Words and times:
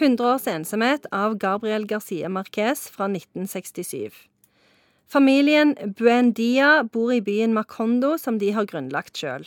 100 0.00 0.24
års 0.24 0.46
ensomhet 0.48 1.04
av 1.12 1.34
Gabriel 1.36 1.84
Garcia 1.86 2.28
Marquez 2.32 2.86
fra 2.88 3.04
1967. 3.04 4.08
Familien 5.12 5.74
Buendia 5.98 6.84
bor 6.88 7.12
i 7.12 7.20
byen 7.20 7.52
Macondo, 7.52 8.14
som 8.18 8.38
de 8.40 8.52
har 8.56 8.68
grunnlagt 8.70 9.20
sjøl. 9.20 9.44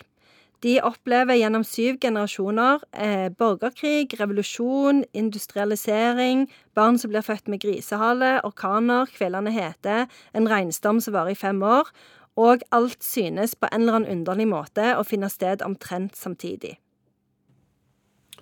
De 0.62 0.76
opplever 0.86 1.40
gjennom 1.40 1.66
syv 1.66 1.98
generasjoner 2.04 2.86
eh, 2.94 3.32
borgerkrig, 3.34 4.14
revolusjon, 4.20 5.02
industrialisering, 5.18 6.46
barn 6.78 7.02
som 7.02 7.12
blir 7.12 7.26
født 7.26 7.50
med 7.50 7.64
grisehale, 7.66 8.38
orkaner, 8.46 9.10
kveldene 9.18 9.52
hete, 9.58 10.06
en 10.38 10.52
regnstorm 10.54 11.02
som 11.02 11.18
varer 11.18 11.34
i 11.34 11.42
fem 11.42 11.66
år, 11.66 11.90
og 12.38 12.62
alt 12.70 13.02
synes 13.04 13.58
på 13.58 13.68
en 13.72 13.82
eller 13.82 14.04
annen 14.04 14.20
underlig 14.20 14.48
måte 14.54 14.94
å 14.96 15.04
finne 15.08 15.34
sted 15.34 15.66
omtrent 15.66 16.16
samtidig. 16.20 16.78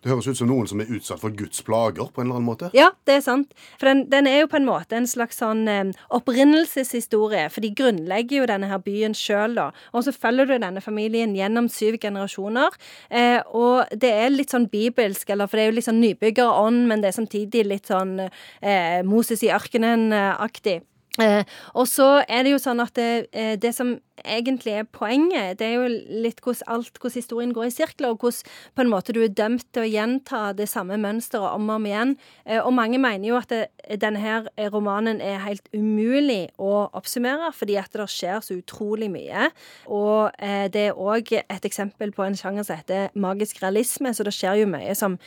Det 0.01 0.09
høres 0.09 0.25
ut 0.31 0.39
som 0.39 0.49
noen 0.49 0.65
som 0.69 0.81
er 0.81 0.89
utsatt 0.95 1.21
for 1.21 1.33
Guds 1.37 1.61
plager 1.65 2.07
på 2.09 2.23
en 2.23 2.27
eller 2.27 2.39
annen 2.39 2.47
måte. 2.47 2.71
Ja, 2.73 2.87
det 3.05 3.19
er 3.19 3.23
sant. 3.25 3.51
For 3.77 3.85
den, 3.85 4.07
den 4.09 4.25
er 4.29 4.39
jo 4.41 4.49
på 4.49 4.57
en 4.57 4.65
måte 4.65 4.97
en 4.97 5.05
slags 5.09 5.37
sånn 5.41 5.67
eh, 5.69 5.91
opprinnelseshistorie. 6.17 7.45
For 7.53 7.61
de 7.61 7.69
grunnlegger 7.77 8.41
jo 8.41 8.49
denne 8.49 8.71
her 8.71 8.81
byen 8.81 9.13
sjøl, 9.17 9.59
da. 9.59 9.69
Og 9.93 10.07
så 10.07 10.15
følger 10.15 10.49
du 10.49 10.55
denne 10.55 10.81
familien 10.81 11.35
gjennom 11.37 11.69
syv 11.69 11.99
generasjoner. 12.01 12.77
Eh, 13.13 13.39
og 13.53 13.93
det 13.93 14.13
er 14.23 14.33
litt 14.33 14.55
sånn 14.55 14.69
bibelsk, 14.73 15.29
eller 15.29 15.49
for 15.51 15.59
det 15.59 15.67
er 15.67 15.71
jo 15.71 15.77
litt 15.77 15.89
sånn 15.91 16.01
nybyggerånd, 16.01 16.87
men 16.89 17.05
det 17.05 17.11
er 17.11 17.19
samtidig 17.21 17.67
litt 17.69 17.93
sånn 17.93 18.17
eh, 18.25 19.01
Moses 19.05 19.45
i 19.45 19.53
ørkenen-aktig. 19.53 20.81
Eh, 21.19 21.43
og 21.75 21.89
så 21.91 22.21
er 22.31 22.45
det 22.45 22.53
jo 22.53 22.59
sånn 22.61 22.79
at 22.79 22.93
det, 22.95 23.27
eh, 23.35 23.57
det, 23.59 23.73
som 23.75 23.97
egentlig 24.23 24.77
er 24.79 24.85
poenget, 24.87 25.57
det 25.59 25.67
er 25.67 25.73
jo 25.75 25.89
litt 26.23 26.39
hvordan 26.39 26.69
alt, 26.71 26.95
hvordan 26.95 27.17
historien 27.19 27.51
går 27.51 27.67
i 27.67 27.73
sirkler, 27.75 28.13
og 28.13 28.23
hvordan 28.23 28.53
på 28.77 28.85
en 28.85 28.91
måte 28.93 29.11
du 29.11 29.19
er 29.19 29.33
dømt 29.35 29.65
til 29.75 29.83
å 29.83 29.91
gjenta 29.91 30.41
det 30.55 30.69
samme 30.71 30.95
mønsteret 31.01 31.51
om 31.51 31.67
og 31.67 31.81
om 31.81 31.89
igjen. 31.89 32.15
Eh, 32.45 32.61
og 32.63 32.71
mange 32.77 33.01
mener 33.01 33.27
jo 33.27 33.35
at 33.41 33.51
det, 33.51 33.65
denne 33.99 34.23
her 34.23 34.47
romanen 34.71 35.19
er 35.19 35.43
helt 35.43 35.67
umulig 35.75 36.45
å 36.55 36.87
oppsummere, 36.95 37.51
fordi 37.59 37.75
at 37.81 37.91
det 37.91 38.07
skjer 38.07 38.39
så 38.39 38.55
utrolig 38.61 39.11
mye. 39.11 39.51
Og 39.91 40.31
eh, 40.39 40.69
det 40.71 40.87
er 40.93 40.99
òg 40.99 41.35
et 41.41 41.67
eksempel 41.67 42.15
på 42.15 42.23
en 42.23 42.39
sjanger 42.39 42.63
som 42.63 42.79
heter 42.79 43.11
magisk 43.19 43.59
realisme, 43.65 44.15
så 44.15 44.23
det 44.23 44.37
skjer 44.37 44.63
jo 44.63 44.71
mye 44.71 44.95
som 44.95 45.19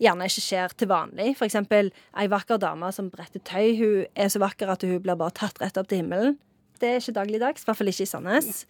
gjerne 0.00 0.28
ikke 0.30 0.44
skjer 0.44 0.76
til 0.76 0.90
vanlig. 0.90 1.34
For 1.38 1.48
eksempel 1.48 1.90
ei 2.18 2.28
vakker 2.32 2.60
dame 2.62 2.90
som 2.94 3.10
bretter 3.12 3.42
tøy. 3.44 3.74
Hun 3.78 4.06
er 4.14 4.32
så 4.32 4.42
vakker 4.42 4.72
at 4.72 4.86
hun 4.86 5.00
blir 5.04 5.18
bare 5.20 5.36
tatt 5.36 5.60
rett 5.62 5.80
opp 5.80 5.90
til 5.90 6.02
himmelen. 6.02 6.38
Det 6.80 6.88
er 6.88 7.02
ikke 7.02 7.18
dagligdags, 7.18 7.62
i 7.62 7.68
hvert 7.68 7.76
fall 7.76 7.90
ikke 7.92 8.06
i 8.06 8.08
Sandnes. 8.08 8.62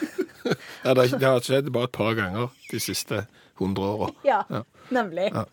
ja, 0.84 0.92
det, 0.92 1.06
har 1.22 1.40
skjedd 1.40 1.70
bare 1.72 1.88
et 1.88 1.94
par 1.96 2.12
ganger 2.18 2.50
de 2.68 2.80
siste 2.84 3.22
100 3.60 3.86
åra. 3.86 4.10
Ja, 4.24 4.42
ja, 4.52 4.60
nemlig. 4.92 5.30
Ja. 5.32 5.44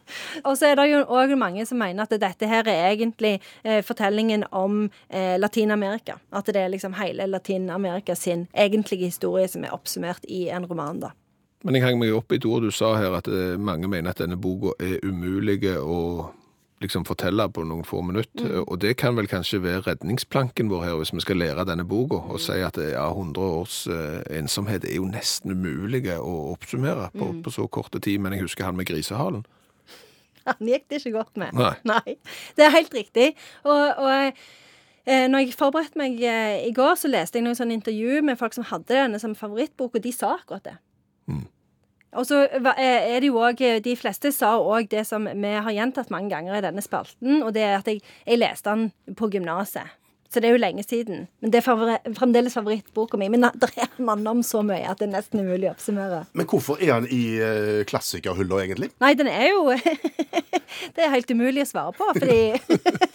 Og 0.44 0.58
så 0.60 0.72
er 0.72 0.80
det 0.80 0.88
jo 0.92 1.04
òg 1.16 1.32
mange 1.40 1.64
som 1.68 1.80
mener 1.80 2.04
at 2.04 2.16
dette 2.20 2.48
her 2.48 2.68
er 2.68 2.90
egentlig 2.90 3.38
eh, 3.64 3.80
fortellingen 3.88 4.44
om 4.52 4.90
eh, 5.10 5.36
Latin-Amerika. 5.40 6.18
At 6.32 6.52
det 6.52 6.60
er 6.60 6.72
liksom 6.76 6.96
hele 7.00 7.28
Latin-Amerika 7.28 8.16
sin 8.16 8.48
egentlige 8.56 9.12
historie 9.12 9.48
som 9.52 9.64
er 9.64 9.76
oppsummert 9.76 10.28
i 10.28 10.48
en 10.52 10.68
roman, 10.68 11.00
da. 11.04 11.14
Men 11.66 11.78
jeg 11.78 11.88
hang 11.88 11.98
meg 12.00 12.14
opp 12.14 12.32
i 12.32 12.38
et 12.38 12.46
ord 12.46 12.66
du 12.66 12.74
sa 12.74 12.94
her, 13.00 13.16
at 13.18 13.30
eh, 13.32 13.56
mange 13.58 13.90
mener 13.90 14.14
at 14.14 14.22
denne 14.22 14.38
boka 14.38 14.76
er 14.84 15.00
umulig 15.06 15.64
å 15.82 16.30
liksom 16.84 17.06
fortelle 17.08 17.48
på 17.50 17.64
noen 17.66 17.86
få 17.88 18.04
minutter. 18.06 18.46
Mm. 18.46 18.66
Og 18.68 18.80
det 18.84 18.94
kan 19.02 19.18
vel 19.18 19.30
kanskje 19.30 19.64
være 19.64 19.88
redningsplanken 19.88 20.70
vår 20.70 20.86
her, 20.86 20.98
hvis 21.00 21.14
vi 21.16 21.24
skal 21.26 21.42
lære 21.42 21.66
denne 21.66 21.88
boka, 21.90 22.20
og 22.30 22.42
si 22.44 22.60
at 22.62 22.78
ja, 22.78 23.08
100 23.10 23.42
års 23.42 23.80
uh, 23.90 24.22
ensomhet 24.38 24.86
er 24.86 25.00
jo 25.00 25.10
nesten 25.10 25.56
umulig 25.56 26.06
å 26.14 26.36
oppsummere 26.54 27.10
på, 27.16 27.32
mm. 27.32 27.42
på, 27.46 27.56
så 27.56 27.66
korte 27.66 28.02
tid. 28.04 28.22
Men 28.22 28.38
jeg 28.38 28.46
husker 28.46 28.70
han 28.70 28.78
med 28.78 28.90
grisehalen. 28.90 29.46
Han 30.48 30.70
gikk 30.70 30.86
det 30.88 31.02
ikke 31.02 31.18
godt 31.18 31.42
med. 31.42 31.58
Nei. 31.58 31.74
Nei. 31.90 32.18
Det 32.56 32.68
er 32.68 32.78
helt 32.78 32.94
riktig. 32.96 33.32
Og, 33.66 33.98
og 33.98 34.14
eh, 34.30 35.26
når 35.28 35.48
jeg 35.48 35.58
forberedte 35.58 36.00
meg 36.00 36.22
i 36.22 36.72
går, 36.78 36.94
så 37.02 37.10
leste 37.10 37.42
jeg 37.42 37.50
noen 37.50 37.58
sånne 37.58 37.76
intervju 37.82 38.22
med 38.30 38.40
folk 38.40 38.56
som 38.56 38.70
hadde 38.70 38.94
denne 38.94 39.20
som 39.20 39.34
favorittbok, 39.36 39.98
og 39.98 40.06
de 40.06 40.14
sa 40.16 40.38
akkurat 40.38 40.70
det. 40.70 40.78
Mm. 41.28 41.46
Og 42.18 42.26
så 42.26 42.48
er 42.50 43.20
det 43.20 43.28
jo 43.28 43.38
også, 43.44 43.78
De 43.84 43.96
fleste 44.00 44.32
sa 44.34 44.56
òg 44.58 44.90
det 44.90 45.04
som 45.06 45.28
vi 45.28 45.54
har 45.54 45.76
gjentatt 45.76 46.10
mange 46.14 46.32
ganger 46.32 46.58
i 46.58 46.64
denne 46.66 46.82
spalten, 46.82 47.44
og 47.44 47.54
det 47.54 47.66
er 47.68 47.78
at 47.78 47.88
jeg, 47.92 48.02
jeg 48.26 48.40
leste 48.42 48.74
den 48.74 49.16
på 49.20 49.30
gymnaset. 49.34 49.92
Så 50.28 50.42
det 50.44 50.50
er 50.50 50.58
jo 50.58 50.60
lenge 50.60 50.84
siden. 50.84 51.28
Men 51.40 51.52
det 51.54 51.62
er 51.62 51.64
favori 51.64 51.94
fremdeles 52.18 52.58
favorittboka 52.58 53.18
mi. 53.20 53.30
Men 53.32 53.46
det 53.56 53.70
er 53.80 53.88
mann 54.04 54.28
om 54.28 54.42
så 54.44 54.60
mye 54.66 54.84
at 54.90 55.00
det 55.00 55.08
er 55.08 55.14
nesten 55.14 55.40
umulig 55.40 55.70
å 55.70 55.72
oppsummere. 55.72 56.26
Men 56.36 56.50
hvorfor 56.52 56.82
er 56.84 56.98
han 56.98 57.08
i 57.08 57.22
uh, 57.40 57.86
klassikerhylla, 57.88 58.60
egentlig? 58.66 58.92
Nei, 59.04 59.14
den 59.16 59.32
er 59.32 59.48
jo 59.54 59.72
Det 60.98 61.06
er 61.06 61.14
helt 61.14 61.32
umulig 61.32 61.64
å 61.64 61.70
svare 61.70 61.96
på, 61.96 62.10
fordi 62.18 62.42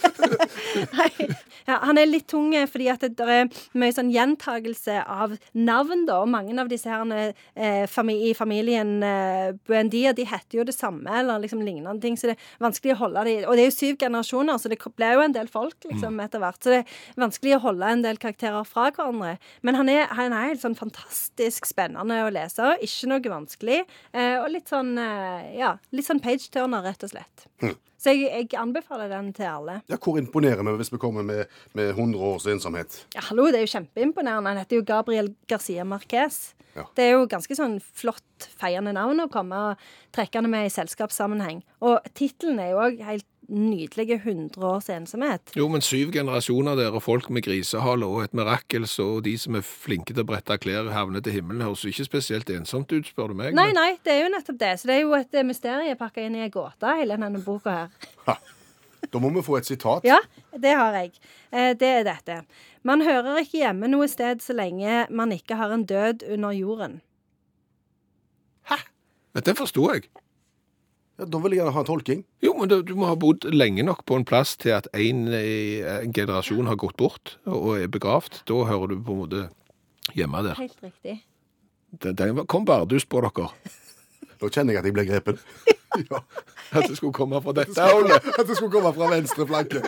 ja, 1.69 1.79
han 1.83 2.01
er 2.01 2.09
litt 2.09 2.29
tung 2.31 2.53
fordi 2.69 2.89
at 2.93 3.05
det 3.05 3.27
er 3.27 3.49
mye 3.79 3.95
sånn 3.95 4.11
gjentagelse 4.13 4.99
av 5.03 5.37
navn, 5.53 6.05
da. 6.09 6.21
Og 6.23 6.31
mange 6.33 6.55
av 6.61 6.71
disse 6.71 6.91
her 6.91 7.33
eh, 7.55 8.01
i 8.13 8.33
familien 8.37 8.95
eh, 9.07 9.53
Buendia, 9.69 10.13
de 10.17 10.27
heter 10.29 10.61
jo 10.61 10.67
det 10.69 10.77
samme, 10.77 11.09
eller 11.23 11.43
liksom 11.43 11.63
lignende 11.65 12.01
ting. 12.03 12.19
Så 12.19 12.31
det 12.31 12.37
er 12.37 12.67
vanskelig 12.67 12.97
å 12.97 13.01
holde 13.05 13.25
de 13.29 13.37
Og 13.47 13.57
det 13.57 13.65
er 13.65 13.71
jo 13.71 13.77
syv 13.77 13.99
generasjoner, 14.01 14.59
så 14.59 14.73
det 14.73 14.81
ble 14.83 15.13
jo 15.15 15.25
en 15.25 15.37
del 15.37 15.51
folk, 15.53 15.79
liksom, 15.89 16.19
mm. 16.19 16.25
etter 16.27 16.43
hvert. 16.43 16.61
Så 16.63 16.75
det 16.75 16.81
er 16.83 17.23
vanskelig 17.25 17.57
å 17.57 17.63
holde 17.69 17.93
en 17.97 18.05
del 18.07 18.21
karakterer 18.23 18.69
fra 18.69 18.89
hverandre. 18.91 19.37
Men 19.63 19.79
han 19.79 19.93
er, 19.93 20.05
han 20.13 20.35
er 20.35 20.51
helt 20.53 20.65
sånn 20.65 20.79
fantastisk 20.79 21.69
spennende 21.69 22.23
å 22.27 22.33
lese. 22.33 22.75
Ikke 22.85 23.11
noe 23.13 23.33
vanskelig. 23.37 23.83
Eh, 24.13 24.37
og 24.41 24.51
litt 24.53 24.73
sånn, 24.73 24.95
eh, 25.01 25.55
ja, 25.61 25.77
litt 25.95 26.09
sånn 26.09 26.23
page-turner, 26.23 26.85
rett 26.87 27.07
og 27.07 27.15
slett. 27.15 27.49
Mm. 27.63 27.79
Så 28.03 28.11
jeg, 28.11 28.31
jeg, 28.35 28.49
anbefaler 28.59 29.07
den 29.13 29.31
til 29.37 29.47
alle. 29.47 29.79
Ja, 29.91 29.97
Hvor 30.03 30.19
imponerer 30.19 30.65
vi 30.67 30.75
hvis 30.81 30.91
vi 30.93 30.99
kommer 30.99 31.23
med, 31.23 31.45
med 31.79 31.93
100 31.95 32.25
års 32.25 32.49
ensomhet? 32.51 33.05
Ja, 33.15 33.23
hallo, 33.29 33.47
Det 33.47 33.61
er 33.61 33.67
jo 33.67 33.75
kjempeimponerende. 33.77 34.51
Han 34.51 34.59
heter 34.59 34.81
jo 34.81 34.87
Gabriel 34.87 35.35
Garcia 35.49 35.85
Marquez. 35.85 36.55
Ja. 36.75 36.87
Det 36.97 37.05
er 37.05 37.13
jo 37.15 37.29
ganske 37.31 37.55
sånn 37.55 37.77
flott 37.81 38.49
feiende 38.59 38.95
navn 38.97 39.21
å 39.23 39.29
komme 39.31 39.59
og 39.69 39.85
trekke 40.17 40.43
med 40.49 40.67
i 40.67 40.73
selskapssammenheng. 40.73 41.61
Og 41.85 42.01
tittelen 42.19 42.59
er 42.59 42.73
jo 42.73 42.81
òg 42.83 43.03
helt 43.07 43.29
nydelige 43.49 44.15
100 44.15 44.67
års 44.67 44.89
ensomhet. 44.93 45.53
Jo, 45.57 45.67
men 45.69 45.83
syv 45.85 46.13
generasjoner 46.15 46.77
der, 46.79 46.95
og 46.95 47.03
folk 47.03 47.29
med 47.31 47.45
grisehale 47.47 48.07
og 48.07 48.23
et 48.25 48.35
mirakel, 48.37 48.87
og 49.03 49.25
de 49.27 49.35
som 49.39 49.59
er 49.59 49.67
flinke 49.67 50.15
til 50.15 50.23
å 50.23 50.29
brette 50.29 50.57
klær, 50.63 50.91
havner 50.95 51.25
til 51.25 51.37
himmelen, 51.39 51.65
høres 51.67 51.85
ikke 51.89 52.07
spesielt 52.09 52.51
ensomt 52.55 52.93
ut, 52.93 53.09
spør 53.09 53.33
du 53.33 53.39
meg. 53.43 53.55
Nei, 53.59 53.71
nei, 53.77 53.93
det 54.05 54.15
er 54.15 54.25
jo 54.25 54.33
nettopp 54.33 54.61
det. 54.63 54.73
Så 54.81 54.91
det 54.91 54.99
er 54.99 55.05
jo 55.05 55.15
et 55.19 55.35
eh, 55.35 55.47
mysterium 55.47 56.01
pakka 56.01 56.25
inn 56.25 56.39
i 56.39 56.45
ei 56.47 56.53
gåte, 56.53 56.97
hele 57.03 57.19
denne 57.19 57.43
boka 57.45 57.77
her. 57.83 58.11
Ha. 58.29 58.39
Da 59.13 59.21
må 59.21 59.29
vi 59.35 59.43
få 59.45 59.59
et 59.59 59.69
sitat. 59.69 60.07
Ja, 60.09 60.21
det 60.57 60.73
har 60.79 60.95
jeg. 60.97 61.13
Eh, 61.51 61.73
det 61.79 61.89
er 62.01 62.07
dette. 62.07 62.43
Man 62.87 63.05
hører 63.05 63.43
ikke 63.43 63.61
hjemme 63.61 63.91
noe 63.91 64.09
sted 64.11 64.41
så 64.43 64.57
lenge 64.57 65.07
man 65.11 65.35
ikke 65.35 65.59
har 65.61 65.75
en 65.75 65.85
død 65.87 66.25
under 66.33 66.55
jorden. 66.57 67.01
Hæ? 68.71 68.79
Dette 69.37 69.55
forsto 69.59 69.91
jeg. 69.93 70.09
Ja, 71.23 71.29
Da 71.31 71.39
vil 71.39 71.55
jeg 71.55 71.61
gjerne 71.63 71.75
ha 71.77 71.83
en 71.85 71.87
tolking. 71.87 72.23
Jo, 72.43 72.53
men 72.59 72.71
du, 72.71 72.81
du, 72.83 72.95
må 72.99 73.07
ha 73.07 73.15
bodd 73.19 73.47
lenge 73.55 73.85
nok 73.87 74.03
på 74.09 74.19
en 74.19 74.27
plass 74.27 74.57
til 74.59 74.75
at 74.75 74.89
en, 74.91 75.29
en 75.31 76.15
generasjon 76.15 76.67
har 76.67 76.79
gått 76.81 76.97
bort 76.99 77.37
og 77.47 77.77
er 77.79 77.93
begravd. 77.93 78.43
Da 78.51 78.65
hører 78.67 78.91
du 78.91 78.97
på 78.99 79.15
en 79.15 79.21
måte 79.23 79.45
hjemme 80.19 80.43
der. 80.43 80.59
Helt 80.59 80.83
riktig. 80.83 81.21
Den, 82.03 82.17
den 82.19 82.43
kom 82.51 82.67
bardust 82.67 83.11
på 83.13 83.23
dere. 83.23 83.53
Nå 84.43 84.51
kjenner 84.51 84.75
jeg 84.75 84.83
at 84.83 84.89
jeg 84.89 84.97
blir 84.97 85.07
grepen. 85.07 85.39
ja. 86.11 86.23
At 86.73 86.89
det 86.89 86.97
skulle 86.99 87.15
komme 87.15 87.39
fra 87.45 87.55
dette 87.55 87.87
hullet. 87.87 88.27
At 88.33 88.49
det 88.49 88.57
skulle 88.59 88.73
komme 88.75 88.91
fra 88.97 89.11
venstre 89.13 89.47
flanke. 89.47 89.83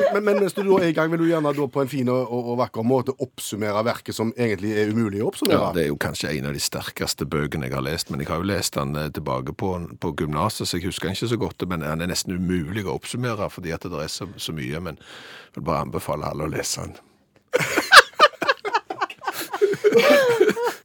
Men, 0.00 0.12
men, 0.14 0.24
men, 0.24 0.40
mens 0.44 0.54
du 0.56 0.62
da 0.64 0.78
er 0.80 0.88
i 0.90 0.94
gang, 0.96 1.10
vil 1.12 1.22
du 1.22 1.26
gjerne 1.28 1.52
da 1.56 1.66
på 1.70 1.82
en 1.82 1.90
fin 1.90 2.08
og, 2.12 2.32
og, 2.32 2.54
vakker 2.60 2.86
måte 2.86 3.14
oppsummere 3.22 3.82
verket 3.86 4.16
som 4.16 4.32
egentlig 4.36 4.72
er 4.80 4.92
umulig 4.94 5.22
å 5.22 5.28
oppsummere? 5.30 5.58
Ja, 5.58 5.72
Det 5.76 5.84
er 5.84 5.90
jo 5.90 5.98
kanskje 6.00 6.32
en 6.32 6.48
av 6.50 6.56
de 6.56 6.62
sterkeste 6.62 7.28
bøkene 7.30 7.68
jeg 7.68 7.76
har 7.76 7.84
lest, 7.84 8.10
men 8.10 8.22
jeg 8.22 8.30
har 8.30 8.42
jo 8.42 8.48
lest 8.50 8.78
den 8.78 8.96
eh, 8.96 9.10
tilbake 9.14 9.52
på, 9.60 9.72
på 10.00 10.14
gymnaset, 10.20 10.68
så 10.68 10.78
jeg 10.78 10.88
husker 10.88 11.10
den 11.10 11.18
ikke 11.18 11.32
så 11.34 11.40
godt. 11.44 11.68
Men 11.70 11.84
den 11.84 12.04
er 12.06 12.10
nesten 12.10 12.36
umulig 12.36 12.86
å 12.86 12.96
oppsummere 12.96 13.50
fordi 13.52 13.70
at 13.76 13.86
det 13.86 14.02
er 14.06 14.10
så, 14.12 14.28
så 14.40 14.56
mye. 14.56 14.82
Men 14.90 15.00
jeg 15.00 15.60
vil 15.60 15.68
bare 15.70 15.86
anbefale 15.86 16.30
alle 16.32 16.48
å 16.48 16.52
lese 16.52 16.86
den. 16.86 16.94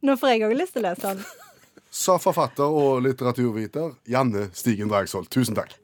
Nå 0.06 0.14
får 0.22 0.36
jeg 0.36 0.46
òg 0.46 0.56
lyst 0.60 0.76
til 0.78 0.86
å 0.86 0.90
lese 0.90 1.14
den. 1.14 1.26
Sa 1.96 2.18
forfatter 2.20 2.68
og 2.68 3.00
litteraturviter 3.06 3.96
Janne 4.12 4.50
Stigen 4.54 4.92
Dragsholt. 4.92 5.32
Tusen 5.32 5.56
takk. 5.58 5.78